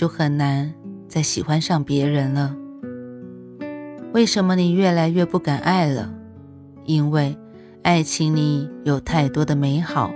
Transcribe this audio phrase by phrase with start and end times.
[0.00, 0.72] 就很难
[1.08, 2.56] 再喜欢上别人了。
[4.14, 6.10] 为什么你越来越不敢爱了？
[6.86, 7.36] 因为
[7.82, 10.10] 爱情里有太多的美好，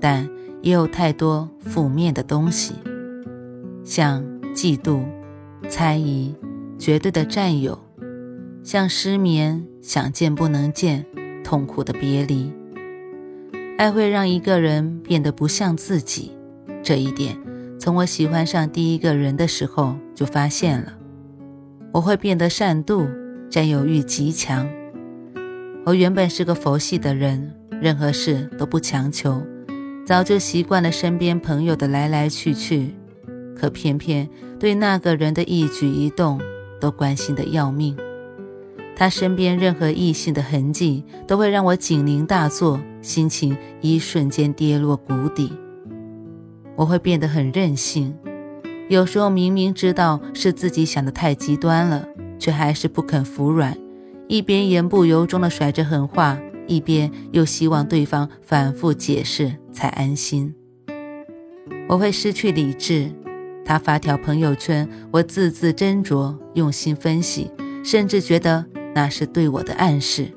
[0.00, 0.28] 但
[0.60, 2.74] 也有太多负面的东西，
[3.84, 5.04] 像嫉妒、
[5.68, 6.34] 猜疑、
[6.76, 7.78] 绝对的占有，
[8.64, 11.06] 像失眠、想见不能见、
[11.44, 12.52] 痛苦的别离。
[13.76, 16.32] 爱会让一个人变得不像自己，
[16.82, 17.38] 这一点。
[17.78, 20.92] 从我喜欢上第一个人的时候就发现了，
[21.92, 23.08] 我会变得善妒、
[23.48, 24.68] 占有欲极强。
[25.86, 29.40] 我原本是个佛系的人，任何事都不强求，
[30.04, 32.94] 早就习惯了身边朋友的来来去去，
[33.56, 36.40] 可偏偏对那个人的一举一动
[36.80, 37.96] 都关心的要命。
[38.96, 45.52] 他身边任何异性的痕迹都会让我警铃大作，心情一瞬间跌落谷底。
[46.78, 48.16] 我会变得很任性，
[48.88, 52.06] 有时候明明知道是自己想的太极端了，
[52.38, 53.76] 却还是不肯服软，
[54.28, 60.54] 一边言不由衷的甩着狠话，一边又希望对方反复解释才安心。
[61.88, 63.10] 我会失去理智，
[63.64, 67.50] 他发条朋友圈，我字字斟酌，用心分析，
[67.82, 70.32] 甚至觉得那是对我的暗示，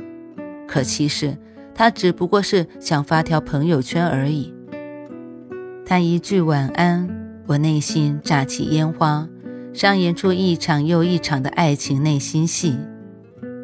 [0.67, 1.37] 可其实
[1.75, 4.51] 他只不过是想发条朋友圈而已。
[5.85, 7.09] 他一句晚安，
[7.47, 9.27] 我内心炸起烟花，
[9.73, 12.77] 上演出一场又一场的爱情内心戏。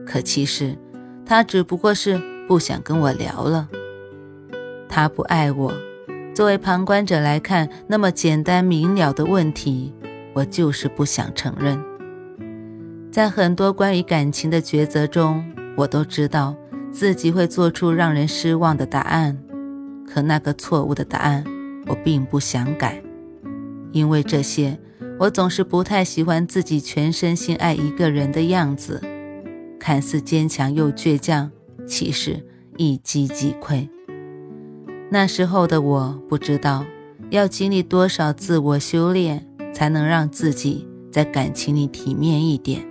[0.05, 0.77] 可其实，
[1.25, 3.69] 他只不过是不想跟我聊了。
[4.89, 5.73] 他不爱我，
[6.33, 9.93] 作为旁观者来看，那么简单明了的问题，
[10.33, 11.81] 我就是不想承认。
[13.11, 15.43] 在很多关于感情的抉择中，
[15.75, 16.55] 我都知道
[16.91, 19.37] 自己会做出让人失望的答案，
[20.05, 21.43] 可那个错误的答案。
[21.87, 23.01] 我并不想改，
[23.91, 24.77] 因为这些，
[25.19, 29.01] 我总是不太喜欢自己全身心爱一个人的样子，
[29.79, 31.49] 看似坚强又倔强，
[31.87, 33.87] 其实一击即溃。
[35.09, 36.85] 那时候的我不知道，
[37.29, 42.85] 要经历多少自我修炼，才能让自己在感情里体面一点。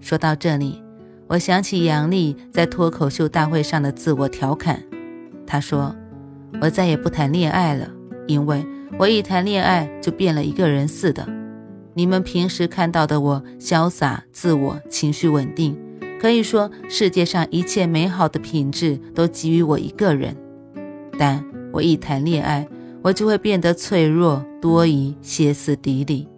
[0.00, 0.82] 说到这里，
[1.28, 4.82] 我想起杨笠在脱口秀大会上的自我调侃，
[5.46, 5.94] 他说。
[6.60, 7.88] 我再也不谈恋爱了，
[8.26, 8.64] 因为
[8.98, 11.26] 我一谈恋爱就变了一个人似的。
[11.94, 15.76] 你们平时看到的我，潇洒、自我、情绪稳定，
[16.20, 20.36] 可以说世界上一切美好的品质都给予我一个人。
[21.18, 21.42] 但
[21.72, 22.68] 我一谈恋爱，
[23.02, 26.28] 我就会变得脆弱、多疑、歇斯底里。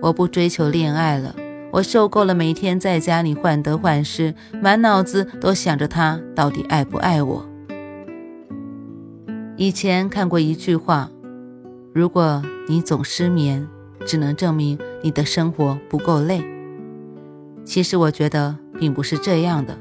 [0.00, 1.34] 我不追求恋爱了，
[1.72, 4.32] 我受够了每天在家里患得患失，
[4.62, 7.49] 满脑子都想着他到底爱不爱我。
[9.56, 11.10] 以前看过一句话
[11.92, 13.66] ：“如果你总失眠，
[14.06, 16.42] 只能证明你的生活不够累。”
[17.64, 19.78] 其实我觉得并不是这样的。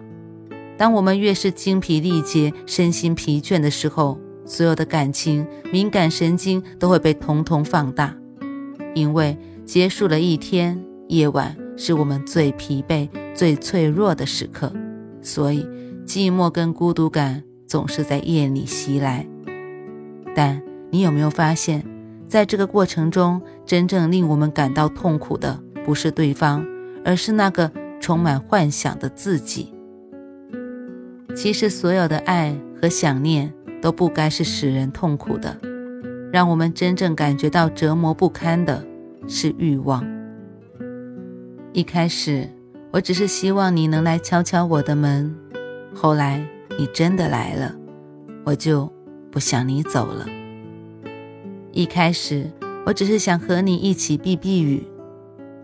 [0.77, 8.15] 当我们越是精疲力竭、身心疲倦的时候，所有的感情敏感神经都会被通通放大。
[8.95, 14.73] 因为结束了一天，夜晚是我们最疲惫、最脆弱的时刻，
[15.21, 15.65] 所以
[16.05, 19.27] 寂寞跟孤独感总是在夜里袭来。
[20.35, 21.83] 但你有没有发现，
[22.27, 26.65] 在这个过程中，真正令我们感到痛苦的不是对方，
[27.03, 29.73] 而是那个充满幻想的自己。
[31.35, 35.57] 其实，所有的爱和想念都不该是使人痛苦的，
[36.31, 38.83] 让我们真正感觉到折磨不堪的
[39.27, 40.03] 是欲望。
[41.73, 42.49] 一开始，
[42.91, 45.35] 我只是希望你能来敲敲我的门，
[45.93, 46.45] 后来
[46.77, 47.75] 你真的来了，
[48.43, 48.91] 我就。
[49.31, 50.27] 不想你走了。
[51.71, 52.49] 一开始
[52.85, 54.83] 我只是想和你一起避避雨，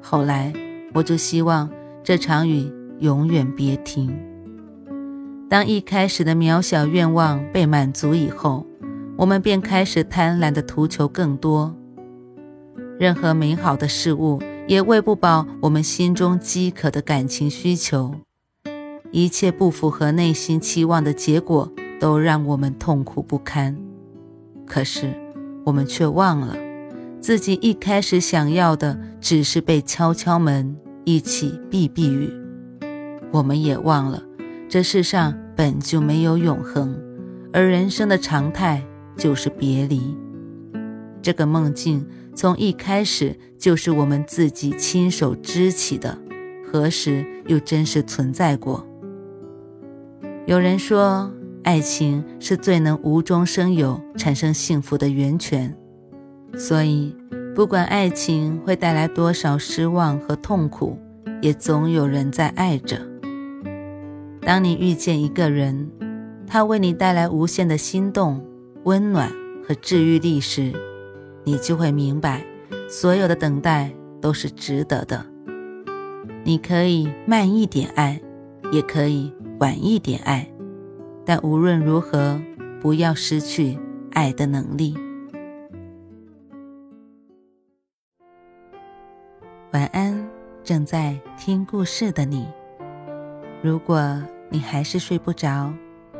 [0.01, 0.53] 后来
[0.94, 1.69] 我就希望
[2.03, 4.15] 这场雨永远别停。
[5.50, 8.65] 当一开始的渺小愿望被满足以后，
[9.17, 11.75] 我们便开始贪婪的图求更多。
[13.00, 18.15] 任何美好的事物也喂不饱我们心中饥渴的感情需求。
[19.12, 21.71] 一切不符合内心期望的结果。
[22.06, 23.75] 都让我们痛苦不堪，
[24.68, 25.12] 可是
[25.66, 26.56] 我们却忘了，
[27.19, 32.30] 自己一开始想要的只是被敲敲门，一起避避雨。
[33.31, 34.22] 我们也忘了，
[34.69, 36.96] 这世上本就没有永恒，
[37.52, 38.86] 而人生的常态
[39.18, 40.16] 就是别离。
[41.24, 42.06] 这个梦境
[42.36, 46.16] 从一开始就是我们自己亲手织起的，
[46.72, 48.86] 何时又真实存在过？
[50.46, 51.31] 有人说，
[51.65, 55.75] 爱情是最能无中生有、产生幸福的源泉。
[56.56, 57.15] 所以，
[57.56, 60.95] 不管爱情会带来多少失望和痛苦，
[61.41, 63.00] 也总有人在爱着。
[64.41, 65.89] 当你遇见一个人，
[66.45, 68.45] 他为你带来无限的心动、
[68.83, 69.27] 温暖
[69.67, 70.71] 和治愈力时，
[71.44, 72.45] 你就会明白，
[72.88, 73.91] 所有的等待
[74.21, 75.25] 都是值得的。
[76.44, 78.21] 你可以慢一点爱，
[78.71, 80.47] 也可以晚一点爱，
[81.25, 82.39] 但无论如何，
[82.80, 83.80] 不要失去
[84.12, 84.95] 爱的能力。
[89.72, 90.30] 晚安，
[90.63, 92.48] 正在听故事的你。
[93.63, 95.74] 如果你还是睡不着，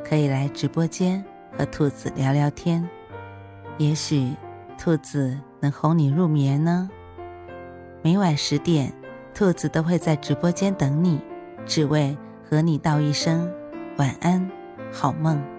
[0.04, 1.24] 可以来直播间
[1.56, 2.86] 和兔子聊聊天，
[3.78, 4.34] 也许
[4.78, 6.90] 兔子能哄你入眠呢。
[8.02, 8.92] 每晚十点，
[9.34, 11.22] 兔子都会在直播间等你，
[11.66, 12.18] 只为
[12.50, 13.50] 和你道一声
[13.98, 14.50] 晚安，
[14.92, 15.55] 好梦。